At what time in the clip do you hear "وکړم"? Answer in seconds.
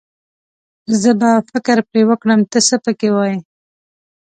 2.09-2.39